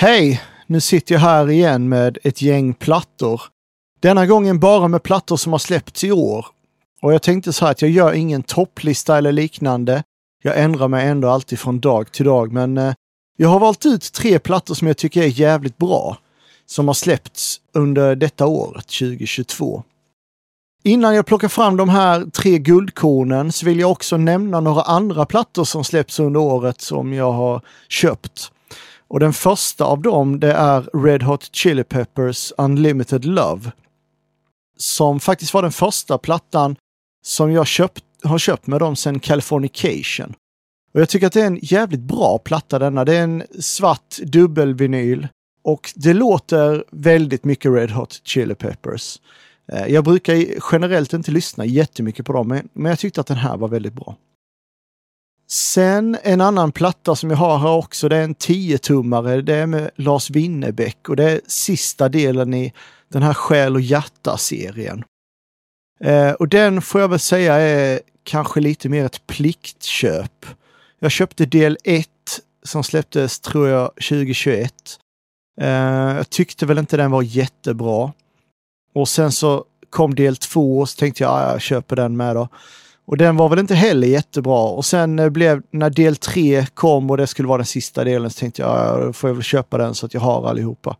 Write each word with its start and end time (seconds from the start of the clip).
Hej! 0.00 0.42
Nu 0.66 0.80
sitter 0.80 1.14
jag 1.14 1.20
här 1.20 1.50
igen 1.50 1.88
med 1.88 2.18
ett 2.24 2.42
gäng 2.42 2.74
plattor. 2.74 3.42
Denna 4.00 4.26
gången 4.26 4.60
bara 4.60 4.88
med 4.88 5.02
plattor 5.02 5.36
som 5.36 5.52
har 5.52 5.58
släppts 5.58 6.04
i 6.04 6.12
år. 6.12 6.46
Och 7.02 7.12
jag 7.12 7.22
tänkte 7.22 7.52
så 7.52 7.64
här 7.64 7.72
att 7.72 7.82
jag 7.82 7.90
gör 7.90 8.12
ingen 8.12 8.42
topplista 8.42 9.18
eller 9.18 9.32
liknande. 9.32 10.02
Jag 10.42 10.58
ändrar 10.58 10.88
mig 10.88 11.06
ändå 11.06 11.28
alltid 11.28 11.58
från 11.58 11.80
dag 11.80 12.12
till 12.12 12.24
dag, 12.24 12.52
men 12.52 12.78
eh, 12.78 12.94
jag 13.36 13.48
har 13.48 13.58
valt 13.58 13.86
ut 13.86 14.12
tre 14.12 14.38
plattor 14.38 14.74
som 14.74 14.86
jag 14.86 14.96
tycker 14.96 15.22
är 15.22 15.40
jävligt 15.40 15.78
bra. 15.78 16.16
Som 16.66 16.86
har 16.86 16.94
släppts 16.94 17.60
under 17.74 18.16
detta 18.16 18.46
året, 18.46 18.86
2022. 18.86 19.82
Innan 20.84 21.14
jag 21.14 21.26
plockar 21.26 21.48
fram 21.48 21.76
de 21.76 21.88
här 21.88 22.24
tre 22.24 22.58
guldkornen 22.58 23.52
så 23.52 23.66
vill 23.66 23.80
jag 23.80 23.90
också 23.90 24.16
nämna 24.16 24.60
några 24.60 24.82
andra 24.82 25.26
plattor 25.26 25.64
som 25.64 25.84
släpps 25.84 26.20
under 26.20 26.40
året 26.40 26.80
som 26.80 27.12
jag 27.12 27.32
har 27.32 27.60
köpt. 27.88 28.52
Och 29.08 29.20
den 29.20 29.32
första 29.32 29.84
av 29.84 30.02
dem 30.02 30.40
det 30.40 30.52
är 30.52 31.04
Red 31.04 31.22
Hot 31.22 31.54
Chili 31.54 31.84
Peppers 31.84 32.52
Unlimited 32.58 33.24
Love. 33.24 33.72
Som 34.76 35.20
faktiskt 35.20 35.54
var 35.54 35.62
den 35.62 35.72
första 35.72 36.18
plattan 36.18 36.76
som 37.22 37.52
jag 37.52 37.66
köpt, 37.66 38.04
har 38.22 38.38
köpt 38.38 38.66
med 38.66 38.80
dem 38.80 38.96
sedan 38.96 39.20
Californication. 39.20 40.34
Och 40.94 41.00
jag 41.00 41.08
tycker 41.08 41.26
att 41.26 41.32
det 41.32 41.42
är 41.42 41.46
en 41.46 41.58
jävligt 41.62 42.00
bra 42.00 42.38
platta 42.38 42.78
denna. 42.78 43.04
Det 43.04 43.16
är 43.16 43.22
en 43.22 43.42
svart 43.60 44.16
dubbelvinyl 44.22 45.28
och 45.62 45.92
det 45.94 46.14
låter 46.14 46.84
väldigt 46.90 47.44
mycket 47.44 47.72
Red 47.72 47.90
Hot 47.90 48.20
Chili 48.24 48.54
Peppers. 48.54 49.20
Eh, 49.72 49.86
jag 49.86 50.04
brukar 50.04 50.44
generellt 50.72 51.12
inte 51.12 51.30
lyssna 51.30 51.64
jättemycket 51.64 52.26
på 52.26 52.32
dem, 52.32 52.60
men 52.72 52.90
jag 52.90 52.98
tyckte 52.98 53.20
att 53.20 53.26
den 53.26 53.36
här 53.36 53.56
var 53.56 53.68
väldigt 53.68 53.92
bra. 53.92 54.16
Sen 55.50 56.16
en 56.22 56.40
annan 56.40 56.72
platta 56.72 57.16
som 57.16 57.30
jag 57.30 57.36
har 57.36 57.58
här 57.58 57.70
också, 57.70 58.08
det 58.08 58.16
är 58.16 58.24
en 58.24 58.34
10-tummare. 58.34 59.42
Det 59.42 59.54
är 59.54 59.66
med 59.66 59.90
Lars 59.96 60.30
Winnerbäck 60.30 61.08
och 61.08 61.16
det 61.16 61.30
är 61.30 61.40
sista 61.46 62.08
delen 62.08 62.54
i 62.54 62.72
den 63.08 63.22
här 63.22 63.34
Själ 63.34 63.74
och 63.74 63.80
hjärta-serien. 63.80 65.04
Eh, 66.00 66.30
och 66.30 66.48
den 66.48 66.82
får 66.82 67.00
jag 67.00 67.08
väl 67.08 67.18
säga 67.18 67.54
är 67.54 68.00
kanske 68.22 68.60
lite 68.60 68.88
mer 68.88 69.04
ett 69.04 69.26
pliktköp. 69.26 70.46
Jag 70.98 71.10
köpte 71.10 71.46
del 71.46 71.78
1 71.84 72.08
som 72.62 72.84
släpptes, 72.84 73.40
tror 73.40 73.68
jag, 73.68 73.90
2021. 73.94 74.74
Eh, 75.60 75.68
jag 76.16 76.30
tyckte 76.30 76.66
väl 76.66 76.78
inte 76.78 76.96
den 76.96 77.10
var 77.10 77.22
jättebra. 77.22 78.12
Och 78.94 79.08
sen 79.08 79.32
så 79.32 79.64
kom 79.90 80.14
del 80.14 80.36
2 80.36 80.78
och 80.78 80.88
så 80.88 80.96
tänkte 80.96 81.22
jag, 81.22 81.32
ja, 81.32 81.52
jag 81.52 81.60
köper 81.60 81.96
den 81.96 82.16
med 82.16 82.36
då. 82.36 82.48
Och 83.08 83.16
den 83.16 83.36
var 83.36 83.48
väl 83.48 83.58
inte 83.58 83.74
heller 83.74 84.08
jättebra. 84.08 84.62
Och 84.62 84.84
sen 84.84 85.18
eh, 85.18 85.28
blev, 85.28 85.62
när 85.70 85.90
del 85.90 86.16
3 86.16 86.66
kom 86.74 87.10
och 87.10 87.16
det 87.16 87.26
skulle 87.26 87.48
vara 87.48 87.58
den 87.58 87.66
sista 87.66 88.04
delen, 88.04 88.30
så 88.30 88.38
tänkte 88.38 88.62
jag, 88.62 88.70
ja, 88.70 89.12
får 89.12 89.30
jag 89.30 89.34
väl 89.34 89.42
köpa 89.42 89.78
den 89.78 89.94
så 89.94 90.06
att 90.06 90.14
jag 90.14 90.20
har 90.20 90.48
allihopa. 90.48 90.96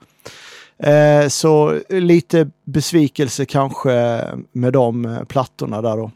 Eh, 0.79 1.29
så 1.29 1.81
lite 1.89 2.51
besvikelse 2.65 3.45
kanske 3.45 4.25
med 4.53 4.73
de 4.73 5.05
eh, 5.05 5.25
plattorna 5.25 5.83
där 5.83 5.97
då. 5.97 6.11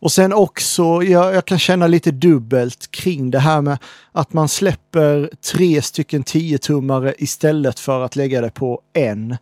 Och 0.00 0.12
sen 0.12 0.32
också, 0.32 1.02
jag, 1.02 1.34
jag, 1.34 1.44
kan 1.44 1.58
känna 1.58 1.86
lite 1.86 2.10
dubbelt 2.10 2.90
kring 2.90 3.30
det 3.30 3.38
här 3.38 3.60
med 3.60 3.78
att 4.12 4.32
man 4.32 4.48
släpper 4.48 5.30
tre 5.52 5.82
stycken 5.82 6.24
10-tummare 6.24 7.14
istället 7.18 7.80
för 7.80 8.00
att 8.00 8.16
lägga 8.16 8.40
det 8.40 8.50
på 8.50 8.80
en 8.92 9.36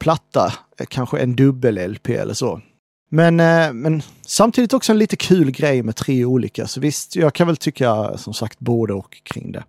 platta, 0.00 0.52
eh, 0.78 0.86
kanske 0.86 1.18
en 1.18 1.36
dubbel-LP 1.36 2.08
eller 2.08 2.34
så. 2.34 2.60
Men, 3.14 3.40
eh, 3.40 3.72
men 3.72 4.02
samtidigt 4.26 4.72
också 4.72 4.92
en 4.92 4.98
lite 4.98 5.16
kul 5.16 5.50
grej 5.50 5.82
med 5.82 5.96
tre 5.96 6.24
olika, 6.24 6.66
så 6.66 6.80
visst, 6.80 7.16
jag 7.16 7.34
kan 7.34 7.46
väl 7.46 7.56
tycka 7.56 8.18
som 8.18 8.34
sagt 8.34 8.58
både 8.58 8.92
och 8.92 9.22
kring 9.22 9.52
det. 9.52 9.64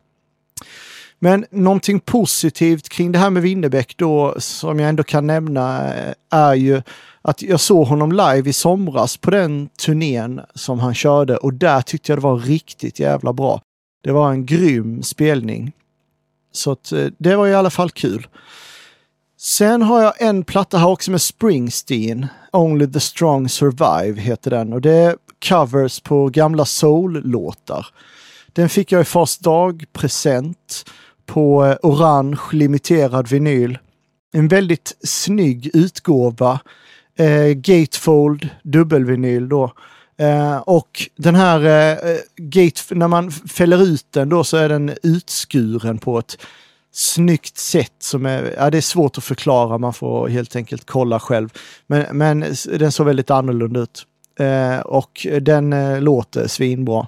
Men 1.20 1.46
någonting 1.52 2.00
positivt 2.00 2.90
kring 2.90 3.12
det 3.12 3.20
här 3.20 3.30
med 3.30 3.44
Winnerbäck 3.44 3.98
då, 3.98 4.36
som 4.38 4.80
jag 4.80 4.90
ändå 4.90 5.04
kan 5.04 5.28
nämna, 5.28 5.94
eh, 5.94 6.14
är 6.30 6.54
ju 6.54 6.82
att 7.22 7.42
jag 7.42 7.60
såg 7.60 7.88
honom 7.88 8.12
live 8.12 8.50
i 8.50 8.54
somras 8.54 9.18
på 9.18 9.32
den 9.32 9.70
turnén 9.86 10.42
som 10.56 10.80
han 10.80 10.94
körde 10.94 11.38
och 11.38 11.54
där 11.54 11.82
tyckte 11.82 12.12
jag 12.12 12.20
det 12.20 12.24
var 12.24 12.38
riktigt 12.38 13.00
jävla 13.00 13.34
bra. 13.34 13.62
Det 14.04 14.12
var 14.12 14.32
en 14.32 14.46
grym 14.46 15.04
spelning. 15.04 15.72
Så 16.52 16.72
att, 16.72 16.92
eh, 16.92 17.08
det 17.18 17.36
var 17.36 17.48
i 17.48 17.56
alla 17.56 17.70
fall 17.70 17.90
kul. 17.90 18.28
Sen 19.38 19.82
har 19.82 20.02
jag 20.02 20.22
en 20.22 20.44
platta 20.44 20.78
här 20.78 20.88
också 20.88 21.12
med 21.12 21.22
Springsteen. 21.22 22.28
Only 22.52 22.88
the 22.88 23.00
strong 23.00 23.50
survive 23.50 24.22
heter 24.22 24.52
den 24.52 24.74
och 24.74 24.82
det 24.82 24.92
är 24.92 25.16
covers 25.50 26.00
på 26.00 26.30
gamla 26.30 26.66
soul-låtar. 26.66 27.88
Den 28.54 28.70
fick 28.70 28.92
jag 28.92 29.02
i 29.02 29.06
fars 29.06 29.38
dag 29.38 29.86
present 29.94 30.86
på 31.26 31.66
eh, 31.66 31.78
orange 31.84 32.40
limiterad 32.52 33.28
vinyl. 33.28 33.78
En 34.34 34.48
väldigt 34.48 34.98
snygg 35.04 35.70
utgåva. 35.74 36.60
Eh, 37.18 37.48
gatefold 37.48 38.50
dubbelvinyl 38.64 39.50
då. 39.50 39.74
Eh, 40.18 40.58
och 40.58 41.10
den 41.16 41.36
här 41.36 41.66
eh, 41.66 42.12
eh 42.12 42.18
gate, 42.38 42.82
när 42.96 43.08
man 43.08 43.32
fäller 43.32 43.84
ut 43.84 44.06
den 44.10 44.30
då 44.30 44.44
så 44.44 44.58
är 44.58 44.70
den 44.70 44.92
utskuren 45.04 45.98
på 45.98 46.20
ett 46.20 46.38
snyggt 46.98 47.58
sätt 47.58 47.94
som 48.00 48.26
är, 48.26 48.56
ja 48.58 48.70
det 48.70 48.78
är 48.78 48.82
svårt 48.82 49.18
att 49.18 49.24
förklara, 49.24 49.78
man 49.78 49.94
får 49.94 50.28
helt 50.28 50.56
enkelt 50.56 50.86
kolla 50.86 51.20
själv. 51.20 51.50
Men, 51.88 52.18
men 52.18 52.56
den 52.66 52.92
såg 52.92 53.06
väldigt 53.06 53.32
annorlunda 53.32 53.80
ut. 53.80 54.06
Eh, 54.40 54.80
och 54.80 55.28
den 55.42 55.74
eh, 55.74 56.02
låter 56.02 56.48
svinbra. 56.48 57.08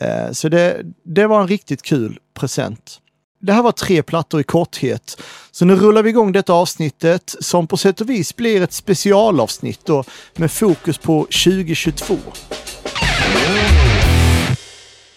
Eh, 0.00 0.32
så 0.32 0.48
det, 0.48 0.82
det 1.04 1.26
var 1.26 1.40
en 1.40 1.48
riktigt 1.48 1.82
kul 1.82 2.18
present. 2.34 3.00
Det 3.40 3.52
här 3.52 3.62
var 3.62 3.72
tre 3.72 4.02
plattor 4.02 4.40
i 4.40 4.44
korthet. 4.44 5.22
Så 5.50 5.64
nu 5.64 5.76
rullar 5.76 6.02
vi 6.02 6.10
igång 6.10 6.32
detta 6.32 6.52
avsnittet 6.52 7.34
som 7.40 7.66
på 7.66 7.76
sätt 7.76 8.00
och 8.00 8.10
vis 8.10 8.36
blir 8.36 8.62
ett 8.62 8.72
specialavsnitt 8.72 9.80
då 9.84 10.04
med 10.36 10.50
fokus 10.50 10.98
på 10.98 11.22
2022. 11.22 12.16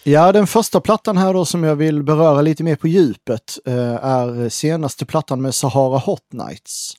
Ja, 0.10 0.32
den 0.32 0.48
första 0.48 0.82
plattan 0.82 1.18
här 1.18 1.34
då 1.34 1.46
som 1.46 1.64
jag 1.64 1.76
vill 1.76 2.04
beröra 2.04 2.42
lite 2.42 2.64
mer 2.64 2.76
på 2.76 2.88
djupet 2.88 3.60
eh, 3.66 4.06
är 4.06 4.50
senaste 4.50 5.06
plattan 5.06 5.42
med 5.42 5.56
Sahara 5.56 5.98
Hot 5.98 6.34
Nights. 6.34 6.94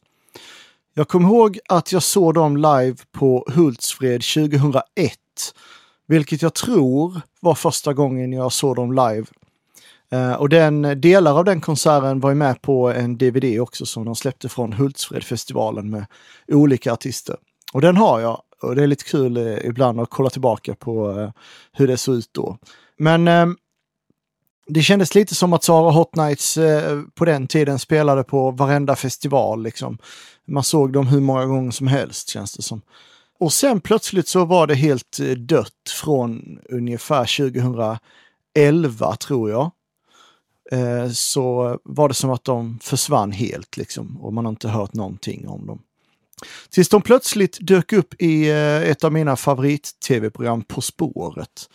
Jag 0.94 1.08
kommer 1.08 1.28
ihåg 1.28 1.58
att 1.68 1.92
jag 1.92 2.02
såg 2.02 2.34
dem 2.34 2.56
live 2.56 2.96
på 3.12 3.44
Hultsfred 3.54 4.22
2001, 4.22 4.82
vilket 6.06 6.42
jag 6.42 6.54
tror 6.54 7.20
var 7.40 7.54
första 7.54 7.92
gången 7.92 8.32
jag 8.32 8.52
såg 8.52 8.76
dem 8.76 8.92
live. 8.92 9.26
Eh, 10.10 10.32
och 10.32 10.48
den, 10.48 11.00
delar 11.00 11.38
av 11.38 11.44
den 11.44 11.60
konserten 11.60 12.20
var 12.20 12.30
ju 12.30 12.36
med 12.36 12.62
på 12.62 12.90
en 12.90 13.18
DVD 13.18 13.60
också 13.60 13.86
som 13.86 14.04
de 14.04 14.16
släppte 14.16 14.48
från 14.48 14.72
Hultsfredfestivalen 14.72 15.90
med 15.90 16.06
olika 16.48 16.92
artister. 16.92 17.36
Och 17.72 17.80
den 17.80 17.96
har 17.96 18.20
jag 18.20 18.42
och 18.62 18.74
det 18.74 18.82
är 18.82 18.86
lite 18.86 19.04
kul 19.04 19.36
eh, 19.36 19.66
ibland 19.66 20.00
att 20.00 20.10
kolla 20.10 20.30
tillbaka 20.30 20.74
på 20.74 21.20
eh, 21.20 21.30
hur 21.72 21.86
det 21.86 21.96
såg 21.96 22.14
ut 22.14 22.30
då. 22.32 22.58
Men 23.00 23.28
eh, 23.28 23.46
det 24.66 24.82
kändes 24.82 25.14
lite 25.14 25.34
som 25.34 25.52
att 25.52 25.64
Sara 25.64 25.90
Hot 25.90 26.16
Nights 26.16 26.56
eh, 26.56 27.02
på 27.14 27.24
den 27.24 27.46
tiden 27.46 27.78
spelade 27.78 28.24
på 28.24 28.50
varenda 28.50 28.96
festival. 28.96 29.62
Liksom. 29.62 29.98
Man 30.46 30.64
såg 30.64 30.92
dem 30.92 31.06
hur 31.06 31.20
många 31.20 31.46
gånger 31.46 31.70
som 31.70 31.86
helst 31.86 32.28
känns 32.28 32.52
det 32.52 32.62
som. 32.62 32.82
Och 33.38 33.52
sen 33.52 33.80
plötsligt 33.80 34.28
så 34.28 34.44
var 34.44 34.66
det 34.66 34.74
helt 34.74 35.20
eh, 35.20 35.26
dött 35.26 35.90
från 36.02 36.58
ungefär 36.68 37.38
2011 38.54 39.16
tror 39.16 39.50
jag. 39.50 39.70
Eh, 40.72 41.10
så 41.10 41.78
var 41.84 42.08
det 42.08 42.14
som 42.14 42.30
att 42.30 42.44
de 42.44 42.78
försvann 42.82 43.32
helt 43.32 43.76
liksom 43.76 44.20
och 44.20 44.32
man 44.32 44.44
har 44.44 44.50
inte 44.50 44.68
hört 44.68 44.94
någonting 44.94 45.48
om 45.48 45.66
dem. 45.66 45.82
Tills 46.70 46.88
de 46.88 47.02
plötsligt 47.02 47.58
dök 47.60 47.92
upp 47.92 48.22
i 48.22 48.50
eh, 48.50 48.82
ett 48.82 49.04
av 49.04 49.12
mina 49.12 49.36
favorit-tv-program 49.36 50.62
På 50.62 50.80
spåret. 50.80 51.68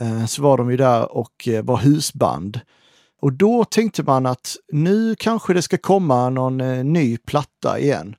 Eh, 0.00 0.26
så 0.26 0.42
var 0.42 0.56
de 0.56 0.70
ju 0.70 0.76
där 0.76 1.16
och 1.16 1.48
eh, 1.48 1.64
var 1.64 1.76
husband. 1.76 2.60
Och 3.20 3.32
då 3.32 3.64
tänkte 3.64 4.02
man 4.02 4.26
att 4.26 4.56
nu 4.72 5.14
kanske 5.18 5.54
det 5.54 5.62
ska 5.62 5.78
komma 5.78 6.30
någon 6.30 6.60
eh, 6.60 6.84
ny 6.84 7.16
platta 7.16 7.78
igen. 7.78 8.14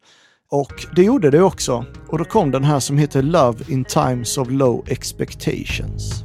Och 0.50 0.86
det 0.96 1.04
gjorde 1.04 1.31
det 1.31 1.44
också. 1.44 1.86
Och 2.08 2.18
då 2.18 2.25
kom 2.25 2.52
den 2.52 2.64
här 2.64 2.80
som 2.80 2.98
heter 2.98 3.22
Love 3.22 3.64
in 3.68 3.86
times 3.86 4.38
of 4.38 4.50
low 4.50 4.84
expectations. 4.88 6.24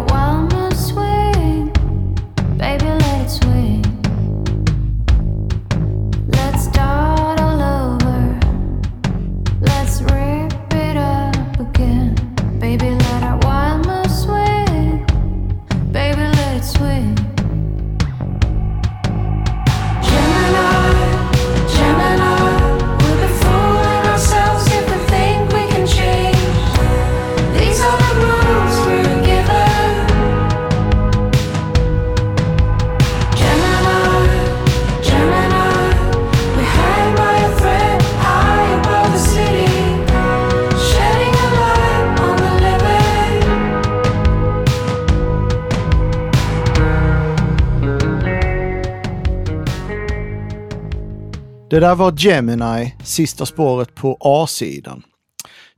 Det 51.73 51.81
där 51.81 51.95
var 51.95 52.15
Gemini, 52.17 52.95
sista 53.05 53.47
spåret 53.47 53.95
på 53.95 54.17
A-sidan. 54.21 55.03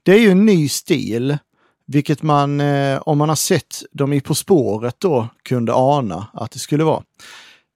Det 0.02 0.12
är 0.12 0.18
ju 0.18 0.30
en 0.30 0.46
ny 0.46 0.68
stil, 0.68 1.38
vilket 1.86 2.22
man, 2.22 2.60
eh, 2.60 2.98
om 2.98 3.18
man 3.18 3.28
har 3.28 3.36
sett 3.36 3.82
dem 3.92 4.12
i 4.12 4.20
På 4.20 4.34
spåret 4.34 4.96
då, 4.98 5.28
kunde 5.42 5.72
ana 5.74 6.28
att 6.32 6.50
det 6.50 6.58
skulle 6.58 6.84
vara. 6.84 7.02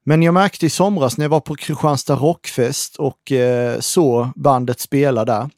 Men 0.05 0.23
jag 0.23 0.35
märkte 0.35 0.67
i 0.67 0.71
somras 0.71 1.19
när 1.19 1.25
jag 1.25 1.31
var 1.31 1.41
på 1.41 1.55
Kristianstad 1.55 2.15
Rockfest 2.15 2.97
och 2.97 3.33
eh, 3.33 3.81
så 3.81 4.33
bandet 4.37 4.81
spela 4.81 5.25
där. 5.25 5.51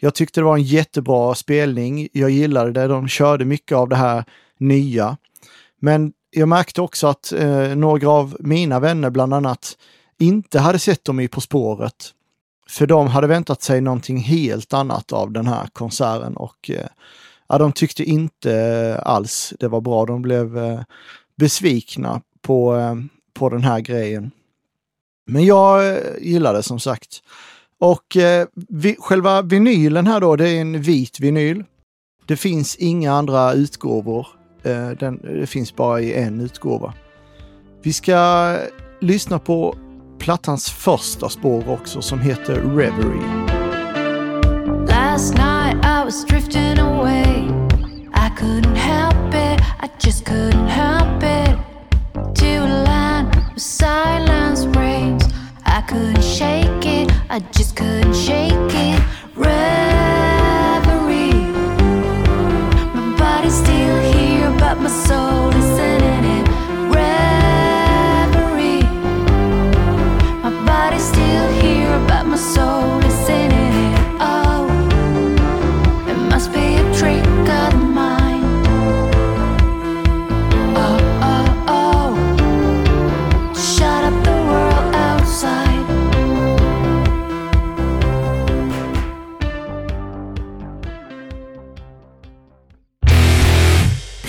Jag 0.00 0.14
tyckte 0.14 0.40
det 0.40 0.44
var 0.44 0.56
en 0.56 0.62
jättebra 0.62 1.34
spelning. 1.34 2.08
Jag 2.12 2.30
gillade 2.30 2.72
det. 2.72 2.86
De 2.86 3.08
körde 3.08 3.44
mycket 3.44 3.76
av 3.76 3.88
det 3.88 3.96
här 3.96 4.24
nya. 4.58 5.16
Men 5.80 6.12
jag 6.30 6.48
märkte 6.48 6.82
också 6.82 7.06
att 7.06 7.32
eh, 7.32 7.76
några 7.76 8.08
av 8.08 8.36
mina 8.40 8.80
vänner 8.80 9.10
bland 9.10 9.34
annat 9.34 9.76
inte 10.18 10.60
hade 10.60 10.78
sett 10.78 11.04
dem 11.04 11.20
i 11.20 11.28
På 11.28 11.40
spåret. 11.40 12.10
För 12.68 12.86
de 12.86 13.06
hade 13.06 13.26
väntat 13.26 13.62
sig 13.62 13.80
någonting 13.80 14.18
helt 14.18 14.72
annat 14.72 15.12
av 15.12 15.32
den 15.32 15.46
här 15.46 15.66
konserten 15.72 16.36
och 16.36 16.70
eh, 16.70 16.86
ja, 17.48 17.58
de 17.58 17.72
tyckte 17.72 18.04
inte 18.04 19.00
alls 19.04 19.54
det 19.58 19.68
var 19.68 19.80
bra. 19.80 20.06
De 20.06 20.22
blev 20.22 20.58
eh, 20.58 20.80
besvikna 21.36 22.20
på, 22.42 22.76
eh, 22.76 22.94
på 23.34 23.48
den 23.48 23.62
här 23.62 23.80
grejen. 23.80 24.30
Men 25.26 25.44
jag 25.44 25.98
gillade 26.20 26.62
som 26.62 26.80
sagt. 26.80 27.22
Och 27.78 28.16
eh, 28.16 28.46
vi, 28.54 28.96
själva 28.98 29.42
vinylen 29.42 30.06
här 30.06 30.20
då, 30.20 30.36
det 30.36 30.48
är 30.48 30.60
en 30.60 30.82
vit 30.82 31.20
vinyl. 31.20 31.64
Det 32.26 32.36
finns 32.36 32.76
inga 32.76 33.12
andra 33.12 33.52
utgåvor. 33.52 34.26
Eh, 34.62 34.90
den, 34.90 35.20
det 35.22 35.46
finns 35.46 35.76
bara 35.76 36.00
i 36.00 36.14
en 36.14 36.40
utgåva. 36.40 36.94
Vi 37.82 37.92
ska 37.92 38.56
lyssna 39.00 39.38
på 39.38 39.76
plattans 40.24 40.70
första 40.70 41.28
spår 41.28 41.68
också 41.68 42.02
som 42.02 42.20
heter 42.20 42.54
Reverie. 42.54 43.46
Last 44.88 45.34
night 45.34 45.84
I 45.84 46.04
was 46.04 46.24
drifting 46.24 46.78
away 46.78 47.48
I 48.14 48.30
couldn't 48.38 48.76
help 48.76 49.34
it, 49.34 49.60
I 49.82 49.88
just 50.06 50.24
couldn't 50.24 50.68
help 50.68 50.93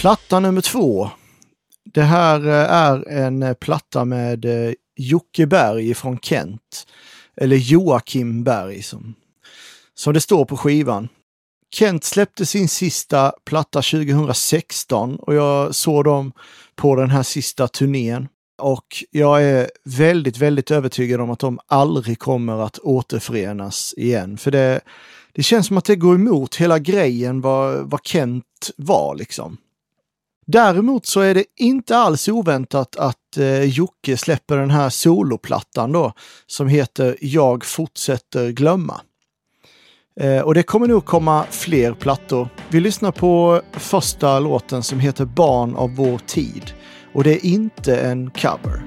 Platta 0.05 0.39
nummer 0.39 0.61
två. 0.61 1.09
Det 1.93 2.01
här 2.01 2.47
eh, 2.47 2.71
är 2.71 3.07
en 3.09 3.43
eh, 3.43 3.53
platta 3.53 4.05
med 4.05 4.45
eh, 4.45 4.73
Jocke 4.95 5.45
Berg 5.47 5.93
från 5.93 6.19
Kent. 6.19 6.87
Eller 7.37 7.57
Joakim 7.57 8.43
Berg 8.43 8.83
som, 8.83 9.13
som 9.95 10.13
det 10.13 10.21
står 10.21 10.45
på 10.45 10.57
skivan. 10.57 11.07
Kent 11.71 12.03
släppte 12.03 12.45
sin 12.45 12.69
sista 12.69 13.33
platta 13.45 13.81
2016 13.81 15.15
och 15.15 15.33
jag 15.33 15.75
såg 15.75 16.03
dem 16.03 16.31
på 16.75 16.95
den 16.95 17.09
här 17.09 17.23
sista 17.23 17.67
turnén. 17.67 18.27
Och 18.57 19.03
jag 19.11 19.43
är 19.43 19.69
väldigt, 19.83 20.37
väldigt 20.37 20.71
övertygad 20.71 21.21
om 21.21 21.31
att 21.31 21.39
de 21.39 21.59
aldrig 21.67 22.19
kommer 22.19 22.65
att 22.65 22.79
återförenas 22.79 23.93
igen. 23.97 24.37
För 24.37 24.51
det, 24.51 24.81
det 25.31 25.43
känns 25.43 25.67
som 25.67 25.77
att 25.77 25.85
det 25.85 25.95
går 25.95 26.15
emot 26.15 26.55
hela 26.55 26.79
grejen 26.79 27.41
vad, 27.41 27.89
vad 27.89 27.99
Kent 28.03 28.71
var 28.77 29.15
liksom. 29.15 29.57
Däremot 30.47 31.05
så 31.05 31.21
är 31.21 31.33
det 31.33 31.45
inte 31.55 31.97
alls 31.97 32.27
oväntat 32.27 32.95
att 32.95 33.37
eh, 33.37 33.63
Jocke 33.63 34.17
släpper 34.17 34.57
den 34.57 34.71
här 34.71 34.89
soloplattan 34.89 35.91
då 35.91 36.13
som 36.47 36.67
heter 36.67 37.17
Jag 37.21 37.65
fortsätter 37.65 38.49
glömma. 38.49 39.01
Eh, 40.19 40.39
och 40.39 40.53
det 40.53 40.63
kommer 40.63 40.87
nog 40.87 41.05
komma 41.05 41.45
fler 41.49 41.93
plattor. 41.93 42.49
Vi 42.69 42.79
lyssnar 42.79 43.11
på 43.11 43.61
första 43.71 44.39
låten 44.39 44.83
som 44.83 44.99
heter 44.99 45.25
Barn 45.25 45.75
av 45.75 45.95
vår 45.95 46.17
tid 46.17 46.73
och 47.13 47.23
det 47.23 47.31
är 47.31 47.45
inte 47.45 47.97
en 47.97 48.29
cover. 48.29 48.81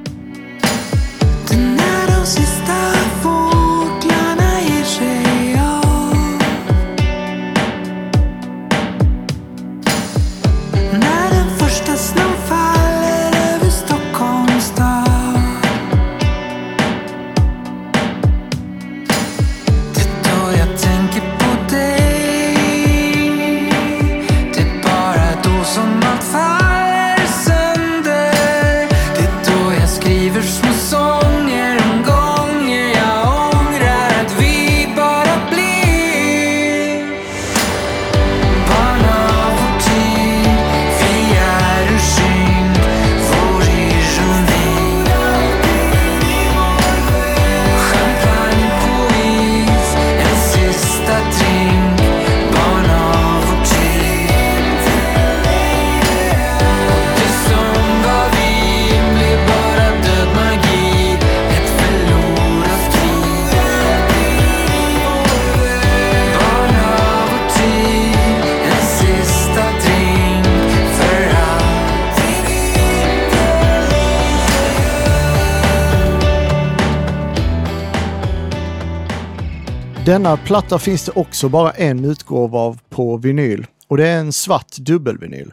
Denna 80.08 80.36
platta 80.36 80.78
finns 80.78 81.04
det 81.04 81.12
också 81.12 81.48
bara 81.48 81.70
en 81.70 82.04
utgåva 82.04 82.58
av 82.58 82.80
på 82.88 83.16
vinyl 83.16 83.66
och 83.88 83.96
det 83.96 84.08
är 84.08 84.18
en 84.18 84.32
svart 84.32 84.76
dubbelvinyl. 84.76 85.52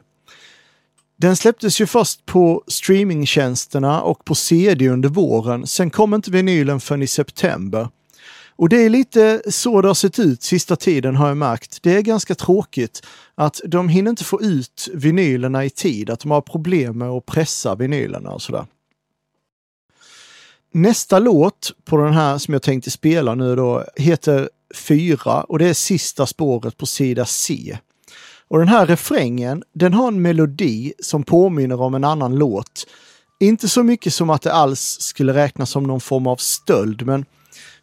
Den 1.17 1.35
släpptes 1.35 1.81
ju 1.81 1.85
först 1.85 2.25
på 2.25 2.63
streamingtjänsterna 2.67 4.01
och 4.01 4.25
på 4.25 4.35
CD 4.35 4.89
under 4.89 5.09
våren. 5.09 5.67
Sen 5.67 5.89
kom 5.89 6.13
inte 6.13 6.31
vinylen 6.31 6.79
förrän 6.79 7.01
i 7.01 7.07
september. 7.07 7.87
Och 8.55 8.69
det 8.69 8.85
är 8.85 8.89
lite 8.89 9.41
så 9.51 9.81
det 9.81 9.87
har 9.87 9.95
sett 9.95 10.19
ut 10.19 10.43
sista 10.43 10.75
tiden 10.75 11.15
har 11.15 11.27
jag 11.27 11.37
märkt. 11.37 11.79
Det 11.83 11.97
är 11.97 12.01
ganska 12.01 12.35
tråkigt 12.35 13.05
att 13.35 13.61
de 13.65 13.89
hinner 13.89 14.09
inte 14.09 14.23
få 14.23 14.41
ut 14.41 14.89
vinylerna 14.93 15.65
i 15.65 15.69
tid, 15.69 16.09
att 16.09 16.19
de 16.19 16.31
har 16.31 16.41
problem 16.41 16.97
med 16.97 17.09
att 17.09 17.25
pressa 17.25 17.75
vinylerna 17.75 18.29
och 18.29 18.41
sådär. 18.41 18.65
Nästa 20.77 21.19
låt 21.19 21.71
på 21.85 21.97
den 21.97 22.13
här 22.13 22.37
som 22.37 22.53
jag 22.53 22.61
tänkte 22.61 22.91
spela 22.91 23.35
nu 23.35 23.55
då 23.55 23.83
heter 23.95 24.49
Fyra 24.75 25.41
och 25.41 25.59
det 25.59 25.69
är 25.69 25.73
sista 25.73 26.25
spåret 26.25 26.77
på 26.77 26.85
sida 26.85 27.25
C. 27.25 27.77
Och 28.47 28.59
den 28.59 28.67
här 28.67 28.85
refrängen, 28.85 29.63
den 29.73 29.93
har 29.93 30.07
en 30.07 30.21
melodi 30.21 30.93
som 30.99 31.23
påminner 31.23 31.81
om 31.81 31.95
en 31.95 32.03
annan 32.03 32.35
låt. 32.35 32.87
Inte 33.39 33.67
så 33.69 33.83
mycket 33.83 34.13
som 34.13 34.29
att 34.29 34.41
det 34.41 34.53
alls 34.53 34.97
skulle 34.99 35.33
räknas 35.33 35.69
som 35.69 35.83
någon 35.83 36.01
form 36.01 36.27
av 36.27 36.35
stöld, 36.35 37.05
men 37.05 37.25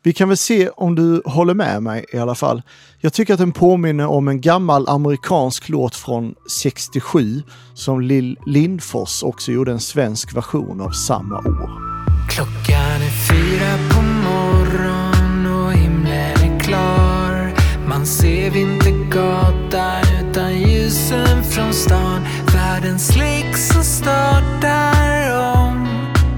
vi 0.03 0.13
kan 0.13 0.29
väl 0.29 0.39
se 0.39 0.69
om 0.69 0.95
du 0.95 1.23
håller 1.25 1.55
med 1.55 1.83
mig 1.83 2.05
i 2.13 2.19
alla 2.19 2.35
fall. 2.35 2.63
Jag 3.01 3.13
tycker 3.13 3.35
att 3.35 3.41
den 3.41 3.53
påminner 3.53 4.07
om 4.07 4.29
en 4.29 4.41
gammal 4.41 4.89
amerikansk 4.89 5.69
låt 5.69 5.97
från 5.97 6.35
67 6.61 7.43
som 7.75 8.01
Lill 8.01 8.39
Lindfors 8.47 9.23
också 9.23 9.53
gjorde 9.53 9.73
en 9.73 9.81
svensk 9.81 10.37
version 10.37 10.81
av 10.81 10.91
samma 10.91 11.39
år. 11.39 11.92
Klockan 12.29 13.03
är 13.03 13.11
fyra 13.29 13.79
på 13.91 14.03
morgon 14.03 15.47
och 15.47 15.73
himlen 15.73 16.43
är 16.43 16.61
klar. 16.61 17.53
Man 17.87 18.07
ser 18.07 18.51
Vintergatan 18.51 20.03
utan 20.21 20.59
ljusen 20.59 21.45
från 21.45 21.73
stan. 21.73 22.27
Världen 22.55 22.99
slicks 22.99 23.77
och 23.77 23.85
startar 23.85 25.39
om. 25.57 25.89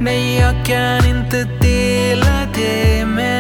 Men 0.00 0.34
jag 0.34 0.66
kan 0.66 1.06
inte 1.06 1.44
dela 1.44 2.46
det 2.54 3.06
med 3.06 3.33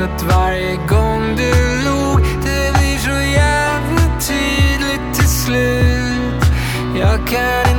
vattnet 0.00 0.22
varje 0.22 0.76
gång 0.76 1.36
du 1.36 1.52
log. 1.84 2.20
Det 2.42 2.72
blir 2.78 2.98
så 2.98 3.20
jävla 3.32 4.20
tydligt 4.20 5.14
till 5.14 5.28
slut. 5.28 6.44
Jag 6.94 7.28
kan 7.28 7.69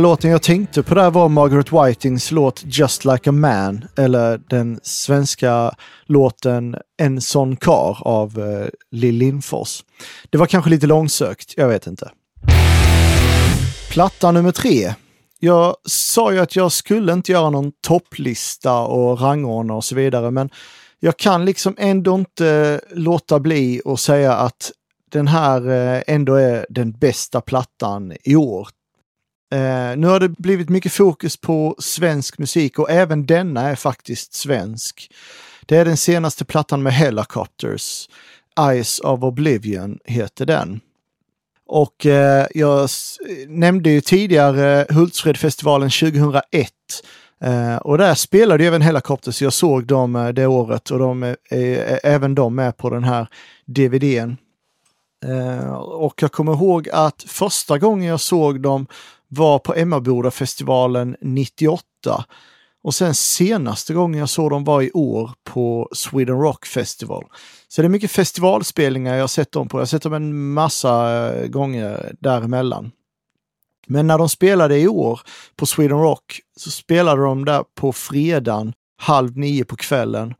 låten 0.00 0.30
jag 0.30 0.42
tänkte 0.42 0.82
på 0.82 0.94
där 0.94 1.10
var 1.10 1.28
Margaret 1.28 1.72
Whitings 1.72 2.30
låt 2.30 2.62
Just 2.64 3.04
Like 3.04 3.30
a 3.30 3.32
Man, 3.32 3.84
eller 3.96 4.40
den 4.48 4.80
svenska 4.82 5.74
låten 6.06 6.76
En 6.98 7.20
sån 7.20 7.56
kar 7.56 7.98
av 8.00 8.38
eh, 8.38 8.68
Lill 8.90 9.14
Lindfors. 9.14 9.84
Det 10.30 10.38
var 10.38 10.46
kanske 10.46 10.70
lite 10.70 10.86
långsökt, 10.86 11.54
jag 11.56 11.68
vet 11.68 11.86
inte. 11.86 12.10
Platta 13.90 14.32
nummer 14.32 14.52
tre. 14.52 14.94
Jag 15.38 15.76
sa 15.84 16.32
ju 16.32 16.38
att 16.38 16.56
jag 16.56 16.72
skulle 16.72 17.12
inte 17.12 17.32
göra 17.32 17.50
någon 17.50 17.72
topplista 17.86 18.80
och 18.80 19.20
rangordna 19.20 19.74
och 19.74 19.84
så 19.84 19.94
vidare, 19.94 20.30
men 20.30 20.50
jag 21.00 21.16
kan 21.16 21.44
liksom 21.44 21.74
ändå 21.78 22.14
inte 22.14 22.80
låta 22.92 23.40
bli 23.40 23.82
att 23.84 24.00
säga 24.00 24.34
att 24.34 24.72
den 25.12 25.28
här 25.28 25.68
eh, 25.68 26.02
ändå 26.06 26.34
är 26.34 26.66
den 26.68 26.92
bästa 26.92 27.40
plattan 27.40 28.12
i 28.24 28.36
år. 28.36 28.68
Eh, 29.50 29.96
nu 29.96 30.06
har 30.06 30.20
det 30.20 30.28
blivit 30.28 30.68
mycket 30.68 30.92
fokus 30.92 31.36
på 31.36 31.76
svensk 31.78 32.38
musik 32.38 32.78
och 32.78 32.90
även 32.90 33.26
denna 33.26 33.60
är 33.68 33.76
faktiskt 33.76 34.34
svensk. 34.34 35.12
Det 35.66 35.76
är 35.76 35.84
den 35.84 35.96
senaste 35.96 36.44
plattan 36.44 36.82
med 36.82 36.92
Helicopters. 36.92 38.08
Eyes 38.60 39.00
of 39.00 39.22
Oblivion 39.22 39.98
heter 40.04 40.46
den. 40.46 40.80
Och 41.66 42.06
eh, 42.06 42.46
jag 42.54 42.88
nämnde 43.48 43.90
ju 43.90 44.00
tidigare 44.00 44.86
Hultsfredfestivalen 44.90 45.90
2001. 45.90 46.72
Eh, 47.44 47.76
och 47.76 47.98
där 47.98 48.14
spelade 48.14 48.62
ju 48.62 48.68
även 48.68 48.82
Helicopters. 48.82 49.42
Jag 49.42 49.52
såg 49.52 49.86
dem 49.86 50.16
eh, 50.16 50.28
det 50.28 50.46
året 50.46 50.90
och 50.90 50.98
de 50.98 51.22
är, 51.22 51.36
är, 51.50 52.00
även 52.04 52.34
de 52.34 52.54
med 52.54 52.76
på 52.76 52.90
den 52.90 53.04
här 53.04 53.26
DVDn. 53.64 54.36
Eh, 55.26 55.72
och 55.80 56.22
jag 56.22 56.32
kommer 56.32 56.52
ihåg 56.52 56.88
att 56.92 57.24
första 57.26 57.78
gången 57.78 58.08
jag 58.08 58.20
såg 58.20 58.60
dem 58.60 58.86
var 59.30 59.58
på 59.58 59.74
Emmaboda-festivalen 59.74 61.16
98. 61.20 62.24
Och 62.82 62.94
sen 62.94 63.14
senaste 63.14 63.94
gången 63.94 64.20
jag 64.20 64.28
såg 64.28 64.50
dem 64.50 64.64
var 64.64 64.82
i 64.82 64.90
år 64.92 65.30
på 65.44 65.88
Sweden 65.92 66.40
Rock 66.40 66.66
Festival. 66.66 67.24
Så 67.68 67.82
det 67.82 67.86
är 67.86 67.88
mycket 67.88 68.10
festivalspelningar 68.10 69.14
jag 69.14 69.22
har 69.22 69.28
sett 69.28 69.52
dem 69.52 69.68
på. 69.68 69.76
Jag 69.76 69.80
har 69.80 69.86
sett 69.86 70.02
dem 70.02 70.12
en 70.12 70.52
massa 70.52 71.26
eh, 71.32 71.46
gånger 71.46 72.14
däremellan. 72.20 72.92
Men 73.86 74.06
när 74.06 74.18
de 74.18 74.28
spelade 74.28 74.78
i 74.78 74.88
år 74.88 75.20
på 75.56 75.66
Sweden 75.66 75.98
Rock 76.00 76.40
så 76.56 76.70
spelade 76.70 77.22
de 77.22 77.44
där 77.44 77.64
på 77.74 77.92
fredagen 77.92 78.72
halv 78.96 79.36
nio 79.36 79.64
på 79.64 79.76
kvällen. 79.76 80.34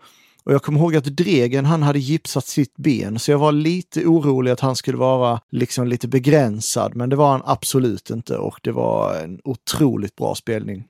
Och 0.44 0.52
jag 0.52 0.62
kommer 0.62 0.80
ihåg 0.80 0.96
att 0.96 1.04
Dregen, 1.04 1.64
han 1.64 1.82
hade 1.82 1.98
gipsat 1.98 2.46
sitt 2.46 2.76
ben, 2.76 3.18
så 3.18 3.30
jag 3.30 3.38
var 3.38 3.52
lite 3.52 4.06
orolig 4.06 4.50
att 4.50 4.60
han 4.60 4.76
skulle 4.76 4.98
vara 4.98 5.40
liksom 5.50 5.86
lite 5.86 6.08
begränsad, 6.08 6.96
men 6.96 7.10
det 7.10 7.16
var 7.16 7.30
han 7.30 7.42
absolut 7.44 8.10
inte 8.10 8.36
och 8.36 8.60
det 8.62 8.72
var 8.72 9.14
en 9.24 9.40
otroligt 9.44 10.16
bra 10.16 10.34
spelning. 10.34 10.84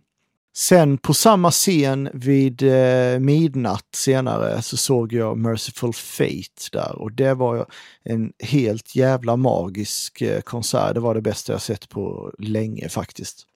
Sen 0.56 0.98
på 0.98 1.14
samma 1.14 1.50
scen 1.50 2.08
vid 2.12 2.62
eh, 2.62 3.18
midnatt 3.18 3.86
senare 3.94 4.62
så 4.62 4.76
såg 4.76 5.12
jag 5.12 5.38
Merciful 5.38 5.92
Fate 5.92 6.68
där 6.72 6.98
och 6.98 7.12
det 7.12 7.34
var 7.34 7.66
en 8.04 8.32
helt 8.38 8.96
jävla 8.96 9.36
magisk 9.36 10.20
eh, 10.22 10.40
konsert. 10.40 10.94
Det 10.94 11.00
var 11.00 11.14
det 11.14 11.20
bästa 11.20 11.52
jag 11.52 11.62
sett 11.62 11.88
på 11.88 12.32
länge 12.38 12.88
faktiskt. 12.88 13.46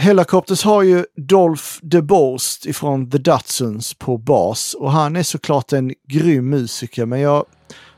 Helicopters 0.00 0.64
har 0.64 0.82
ju 0.82 1.04
Dolph 1.16 1.64
DeBost 1.82 2.66
ifrån 2.66 3.10
The 3.10 3.18
Datsuns 3.18 3.94
på 3.94 4.18
bas 4.18 4.74
och 4.74 4.92
han 4.92 5.16
är 5.16 5.22
såklart 5.22 5.72
en 5.72 5.94
grym 6.08 6.50
musiker 6.50 7.06
men 7.06 7.20
jag 7.20 7.44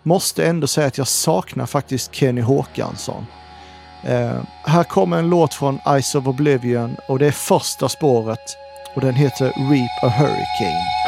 måste 0.02 0.46
ändå 0.46 0.66
säga 0.66 0.86
att 0.86 0.98
jag 0.98 1.08
saknar 1.08 1.66
faktiskt 1.66 2.14
Kenny 2.14 2.40
Håkansson. 2.40 3.26
Eh, 4.04 4.40
här 4.64 4.84
kommer 4.84 5.18
en 5.18 5.30
låt 5.30 5.54
från 5.54 5.78
Ice 6.02 6.14
of 6.14 6.26
Oblivion 6.26 6.96
och 7.08 7.18
det 7.18 7.26
är 7.26 7.32
första 7.32 7.88
spåret 7.88 8.56
och 8.94 9.00
den 9.00 9.14
heter 9.14 9.44
Reap 9.44 10.04
a 10.04 10.08
Hurricane. 10.08 11.01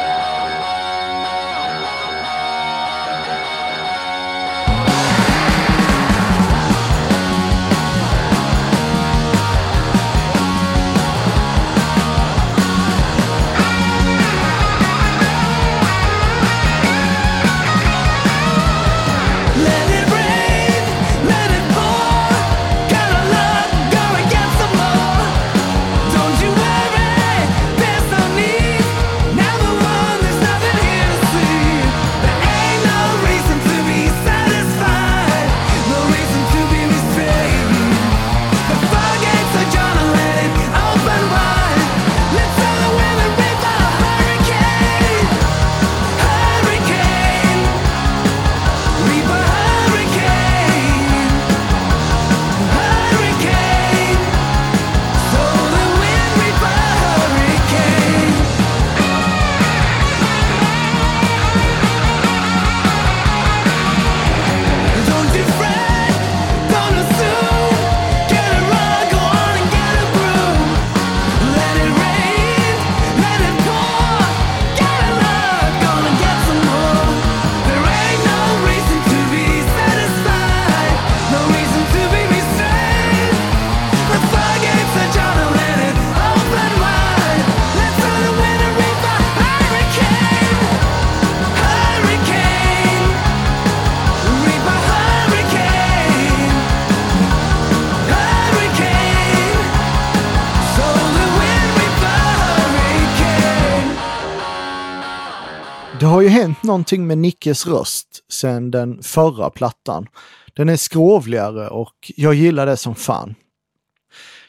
Någonting 106.65 107.07
med 107.07 107.17
Nickes 107.17 107.67
röst 107.67 108.07
sedan 108.29 108.71
den 108.71 109.03
förra 109.03 109.49
plattan. 109.49 110.07
Den 110.53 110.69
är 110.69 110.77
skrovligare 110.77 111.67
och 111.67 112.11
jag 112.15 112.33
gillar 112.33 112.65
det 112.65 112.77
som 112.77 112.95
fan. 112.95 113.35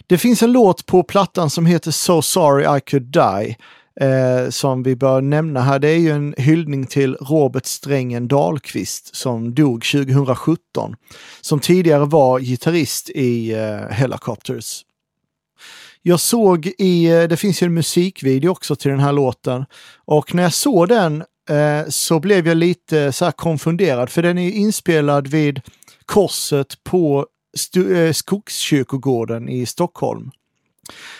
Det 0.06 0.18
finns 0.18 0.42
en 0.42 0.52
låt 0.52 0.86
på 0.86 1.02
plattan 1.02 1.50
som 1.50 1.66
heter 1.66 1.90
So 1.90 2.22
Sorry 2.22 2.76
I 2.78 2.80
Could 2.80 3.02
Die 3.02 3.56
eh, 4.00 4.50
som 4.50 4.82
vi 4.82 4.96
bör 4.96 5.20
nämna 5.20 5.60
här. 5.60 5.78
Det 5.78 5.88
är 5.88 5.98
ju 5.98 6.10
en 6.10 6.34
hyllning 6.38 6.86
till 6.86 7.14
Robert 7.14 7.66
Strängen 7.66 8.28
Dahlqvist 8.28 9.16
som 9.16 9.54
dog 9.54 9.84
2017. 9.84 10.96
Som 11.40 11.60
tidigare 11.60 12.04
var 12.04 12.40
gitarrist 12.40 13.10
i 13.10 13.52
eh, 13.52 13.90
Helicopters. 13.90 14.82
Jag 16.02 16.20
såg 16.20 16.66
i, 16.78 17.06
eh, 17.06 17.22
det 17.22 17.36
finns 17.36 17.62
ju 17.62 17.64
en 17.64 17.74
musikvideo 17.74 18.50
också 18.50 18.76
till 18.76 18.90
den 18.90 19.00
här 19.00 19.12
låten 19.12 19.64
och 20.04 20.34
när 20.34 20.42
jag 20.42 20.52
såg 20.52 20.88
den 20.88 21.24
eh, 21.48 21.88
så 21.88 22.20
blev 22.20 22.46
jag 22.46 22.56
lite 22.56 23.12
så 23.12 23.24
här 23.24 23.32
konfunderad 23.32 24.10
för 24.10 24.22
den 24.22 24.38
är 24.38 24.50
inspelad 24.50 25.26
vid 25.26 25.60
korset 26.06 26.84
på 26.84 27.26
eh, 27.76 28.12
Skogskyrkogården 28.12 29.48
i 29.48 29.66
Stockholm. 29.66 30.30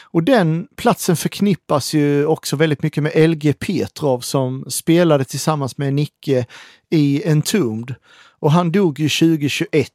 Och 0.01 0.23
den 0.23 0.69
platsen 0.77 1.17
förknippas 1.17 1.95
ju 1.95 2.27
också 2.27 2.57
väldigt 2.57 2.83
mycket 2.83 3.03
med 3.03 3.31
LG 3.31 3.53
Petrov 3.59 4.21
som 4.21 4.65
spelade 4.69 5.25
tillsammans 5.25 5.79
med 5.79 5.95
Nicke 5.95 6.47
i 6.91 7.23
Entombed. 7.29 7.95
Och 8.39 8.53
han 8.53 8.73
dog 8.73 9.01
ju 9.01 9.09
2021. 9.09 9.91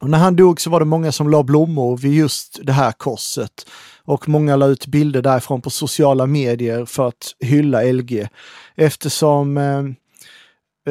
Och 0.00 0.10
när 0.10 0.18
han 0.18 0.36
dog 0.36 0.60
så 0.60 0.70
var 0.70 0.80
det 0.80 0.86
många 0.86 1.12
som 1.12 1.30
la 1.30 1.42
blommor 1.42 1.96
vid 1.96 2.14
just 2.14 2.58
det 2.62 2.72
här 2.72 2.92
korset. 2.92 3.66
Och 4.04 4.28
många 4.28 4.56
la 4.56 4.66
ut 4.66 4.86
bilder 4.86 5.22
därifrån 5.22 5.62
på 5.62 5.70
sociala 5.70 6.26
medier 6.26 6.84
för 6.84 7.08
att 7.08 7.34
hylla 7.40 7.82
LG. 7.82 8.28
Eftersom 8.74 9.56
eh, 9.56 9.84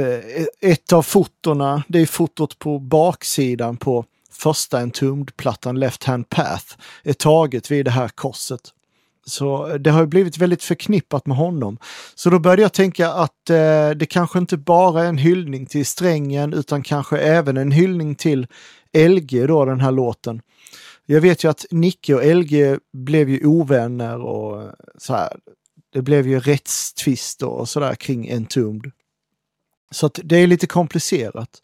eh, 0.04 0.46
ett 0.62 0.94
av 0.94 1.02
fotorna, 1.02 1.84
det 1.88 2.00
är 2.00 2.06
fotot 2.06 2.60
på 2.60 2.80
baksidan 2.80 3.78
på 3.78 4.06
första 4.32 4.80
Entombed-plattan 4.80 5.80
Left 5.80 6.04
Hand 6.04 6.30
Path 6.30 6.66
är 7.04 7.14
taget 7.14 7.72
vid 7.72 7.86
det 7.86 7.92
här 7.92 8.08
korset. 8.08 8.62
Så 9.28 9.78
det 9.78 9.92
har 9.92 10.06
blivit 10.06 10.38
väldigt 10.38 10.64
förknippat 10.64 11.26
med 11.26 11.38
honom. 11.38 11.78
Så 12.16 12.30
då 12.30 12.40
började 12.40 12.62
jag 12.62 12.74
tänka 12.74 13.12
att 13.12 13.50
eh, 13.50 13.90
det 13.90 14.10
kanske 14.10 14.40
inte 14.40 14.58
bara 14.58 15.04
är 15.04 15.08
en 15.08 15.18
hyllning 15.18 15.66
till 15.66 15.86
strängen 15.86 16.54
utan 16.54 16.84
kanske 16.84 17.18
även 17.18 17.58
en 17.58 17.72
hyllning 17.72 18.16
till 18.16 18.48
LG 18.96 19.48
då, 19.48 19.66
den 19.66 19.82
här 19.82 19.92
låten. 19.92 20.42
Jag 21.06 21.22
vet 21.22 21.44
ju 21.44 21.50
att 21.50 21.66
Nicke 21.72 22.16
och 22.16 22.36
LG 22.36 22.78
blev 22.94 23.30
ju 23.30 23.46
ovänner 23.46 24.22
och 24.22 24.62
eh, 24.62 24.70
så 24.98 25.14
här. 25.14 25.38
Det 25.94 26.02
blev 26.02 26.28
ju 26.28 26.40
rättstvister 26.40 27.48
och 27.48 27.70
sådär 27.70 27.96
kring 27.96 28.32
Entombed. 28.32 28.92
Så 29.92 30.06
att 30.06 30.20
det 30.24 30.38
är 30.38 30.48
lite 30.48 30.68
komplicerat. 30.68 31.62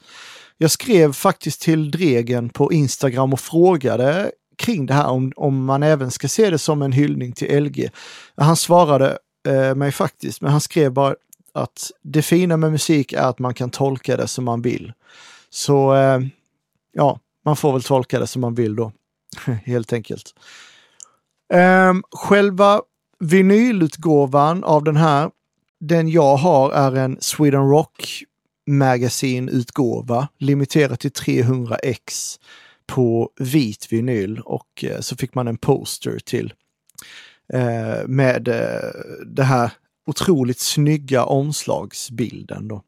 Jag 0.58 0.72
skrev 0.72 1.14
faktiskt 1.14 1.62
till 1.62 1.92
Dregen 1.92 2.50
på 2.50 2.74
Instagram 2.74 3.34
och 3.34 3.40
frågade 3.40 4.32
kring 4.58 4.86
det 4.86 4.94
här 4.94 5.08
om, 5.08 5.34
om 5.36 5.66
man 5.66 5.84
även 5.84 6.12
ska 6.12 6.28
se 6.28 6.50
det 6.50 6.58
som 6.58 6.82
en 6.82 6.92
hyllning 6.92 7.32
till 7.32 7.64
LG. 7.64 7.90
Han 8.36 8.56
svarade 8.56 9.18
eh, 9.48 9.76
mig 9.76 9.92
faktiskt, 9.92 10.42
men 10.42 10.52
han 10.52 10.62
skrev 10.62 10.92
bara 10.92 11.16
att 11.54 11.92
det 12.02 12.22
fina 12.22 12.58
med 12.58 12.72
musik 12.72 13.14
är 13.14 13.24
att 13.24 13.40
man 13.40 13.54
kan 13.54 13.70
tolka 13.70 14.18
det 14.18 14.28
som 14.28 14.46
man 14.46 14.62
vill. 14.62 14.94
Så 15.50 15.96
eh, 15.96 16.20
ja, 16.92 17.20
man 17.46 17.56
får 17.56 17.74
väl 17.74 17.84
tolka 17.84 18.20
det 18.20 18.28
som 18.28 18.42
man 18.42 18.56
vill 18.56 18.76
då, 18.76 18.92
helt 19.66 19.94
enkelt. 19.94 20.34
Eh, 21.54 21.94
själva 22.12 22.82
vinylutgåvan 23.20 24.64
av 24.64 24.84
den 24.84 24.98
här, 24.98 25.32
den 25.80 26.10
jag 26.10 26.36
har 26.36 26.72
är 26.72 26.96
en 26.96 27.18
Sweden 27.20 27.70
Rock 27.70 28.24
Magazine-utgåva, 28.70 30.28
limiterat 30.38 31.00
till 31.00 31.12
300 31.12 31.76
x 31.76 32.40
på 32.88 33.30
vit 33.40 33.88
vinyl 33.92 34.40
och 34.40 34.84
eh, 34.84 35.00
så 35.00 35.16
fick 35.16 35.36
man 35.36 35.48
en 35.48 35.58
poster 35.58 36.20
till 36.20 36.54
eh, 37.54 38.08
med 38.08 38.48
eh, 38.48 38.92
det 39.26 39.44
här 39.44 39.72
otroligt 40.08 40.60
snygga 40.60 41.24
omslagsbilden. 41.26 42.68
Då. 42.68 42.84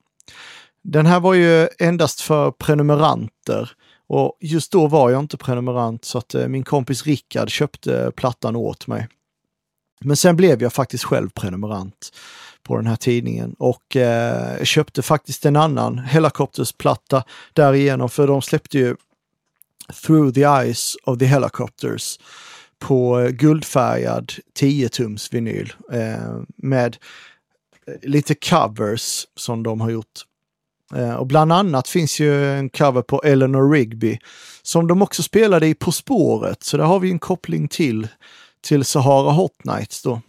Den 0.83 1.05
här 1.05 1.19
var 1.19 1.33
ju 1.33 1.67
endast 1.79 2.21
för 2.21 2.51
prenumeranter 2.51 3.71
och 4.13 4.37
just 4.39 4.71
då 4.71 4.87
var 4.87 5.09
jag 5.09 5.19
inte 5.19 5.37
prenumerant 5.37 6.05
så 6.05 6.17
att 6.17 6.35
eh, 6.35 6.47
min 6.47 6.63
kompis 6.63 7.05
Rickard 7.05 7.49
köpte 7.49 8.11
plattan 8.15 8.55
åt 8.55 8.87
mig. 8.87 9.07
Men 10.01 10.17
sen 10.17 10.35
blev 10.35 10.61
jag 10.61 10.73
faktiskt 10.73 11.03
själv 11.03 11.29
prenumerant 11.29 12.11
på 12.63 12.75
den 12.75 12.87
här 12.87 12.95
tidningen 12.95 13.55
och 13.59 13.95
eh, 13.95 14.63
köpte 14.63 15.01
faktiskt 15.01 15.45
en 15.45 15.55
annan 15.55 15.99
Helicopters-platta 15.99 17.23
därigenom 17.53 18.09
för 18.09 18.27
de 18.27 18.41
släppte 18.41 18.77
ju 18.77 18.95
Through 20.05 20.33
the 20.33 20.43
Eyes 20.43 20.95
of 21.03 21.19
the 21.19 21.25
Helicopters 21.25 22.19
på 22.79 23.19
eh, 23.19 23.29
guldfärgad 23.29 24.33
10-tums 24.59 25.33
vinyl 25.33 25.73
eh, 25.91 26.39
med 26.57 26.97
eh, 27.87 28.09
lite 28.09 28.35
covers 28.35 29.27
som 29.35 29.63
de 29.63 29.81
har 29.81 29.89
gjort. 29.89 30.25
Eh, 30.95 31.13
och 31.13 31.27
bland 31.27 31.53
annat 31.53 31.87
finns 31.87 32.19
ju 32.19 32.45
en 32.45 32.69
cover 32.69 33.01
på 33.01 33.21
Eleanor 33.23 33.71
Rigby 33.71 34.19
som 34.61 34.87
de 34.87 35.01
också 35.01 35.23
spelade 35.23 35.67
i 35.67 35.73
På 35.73 35.91
spåret, 35.91 36.63
så 36.63 36.77
där 36.77 36.83
har 36.83 36.99
vi 36.99 37.11
en 37.11 37.19
koppling 37.19 37.67
till, 37.67 38.07
till 38.61 38.85
Sahara 38.85 39.31
Hot 39.31 39.63
Nights 39.63 40.01
då. 40.03 40.21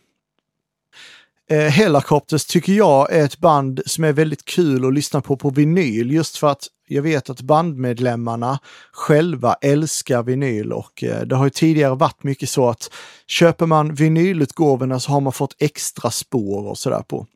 Eh, 1.50 1.58
Helicopters 1.58 2.44
tycker 2.44 2.72
jag 2.72 3.12
är 3.12 3.24
ett 3.24 3.38
band 3.38 3.80
som 3.86 4.04
är 4.04 4.12
väldigt 4.12 4.44
kul 4.44 4.86
att 4.86 4.94
lyssna 4.94 5.20
på 5.20 5.36
på 5.36 5.50
vinyl 5.50 6.12
just 6.12 6.36
för 6.36 6.48
att 6.48 6.68
jag 6.88 7.02
vet 7.02 7.30
att 7.30 7.40
bandmedlemmarna 7.40 8.58
själva 8.92 9.54
älskar 9.54 10.22
vinyl 10.22 10.72
och 10.72 11.04
eh, 11.04 11.22
det 11.22 11.36
har 11.36 11.44
ju 11.44 11.50
tidigare 11.50 11.94
varit 11.94 12.22
mycket 12.22 12.48
så 12.48 12.68
att 12.68 12.90
köper 13.26 13.66
man 13.66 13.94
vinylutgåvorna 13.94 15.00
så 15.00 15.12
har 15.12 15.20
man 15.20 15.32
fått 15.32 15.56
extra 15.58 16.10
spår 16.10 16.68
och 16.68 16.78
sådär 16.78 17.02
på. 17.08 17.26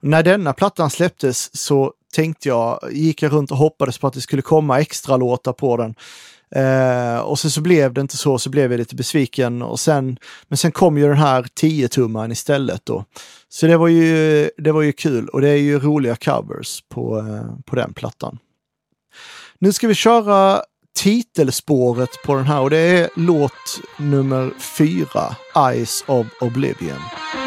När 0.00 0.22
denna 0.22 0.52
plattan 0.52 0.90
släpptes 0.90 1.56
så 1.56 1.92
tänkte 2.12 2.48
jag, 2.48 2.80
gick 2.92 3.22
jag 3.22 3.32
runt 3.32 3.50
och 3.50 3.56
hoppades 3.56 3.98
på 3.98 4.06
att 4.06 4.14
det 4.14 4.20
skulle 4.20 4.42
komma 4.42 4.80
extra 4.80 5.16
låtar 5.16 5.52
på 5.52 5.76
den. 5.76 5.94
Eh, 6.54 7.18
och 7.18 7.38
sen 7.38 7.50
så 7.50 7.60
blev 7.60 7.92
det 7.92 8.00
inte 8.00 8.16
så, 8.16 8.38
så 8.38 8.50
blev 8.50 8.70
jag 8.72 8.78
lite 8.78 8.94
besviken. 8.94 9.62
Och 9.62 9.80
sen, 9.80 10.18
men 10.48 10.56
sen 10.56 10.72
kom 10.72 10.98
ju 10.98 11.08
den 11.08 11.16
här 11.16 11.42
10-tummaren 11.42 12.32
istället 12.32 12.80
då. 12.84 13.04
Så 13.48 13.66
det 13.66 13.76
var, 13.76 13.88
ju, 13.88 14.50
det 14.58 14.72
var 14.72 14.82
ju 14.82 14.92
kul 14.92 15.28
och 15.28 15.40
det 15.40 15.48
är 15.48 15.56
ju 15.56 15.78
roliga 15.78 16.16
covers 16.16 16.82
på, 16.88 17.18
eh, 17.18 17.64
på 17.66 17.76
den 17.76 17.94
plattan. 17.94 18.38
Nu 19.58 19.72
ska 19.72 19.88
vi 19.88 19.94
köra 19.94 20.62
titelspåret 20.98 22.10
på 22.24 22.34
den 22.34 22.44
här 22.44 22.60
och 22.60 22.70
det 22.70 22.78
är 22.78 23.08
låt 23.16 23.80
nummer 23.98 24.50
fyra, 24.78 25.36
Eyes 25.68 26.04
of 26.06 26.26
Oblivion. 26.40 27.41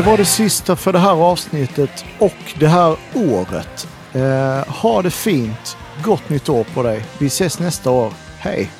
Det 0.00 0.06
var 0.06 0.16
det 0.16 0.24
sista 0.24 0.76
för 0.76 0.92
det 0.92 0.98
här 0.98 1.12
avsnittet 1.12 2.04
och 2.18 2.54
det 2.58 2.68
här 2.68 2.96
året. 3.14 3.88
Eh, 4.12 4.72
ha 4.74 5.02
det 5.02 5.10
fint. 5.10 5.76
Gott 6.04 6.28
nytt 6.28 6.48
år 6.48 6.64
på 6.74 6.82
dig. 6.82 7.04
Vi 7.18 7.26
ses 7.26 7.58
nästa 7.58 7.90
år. 7.90 8.12
Hej! 8.38 8.79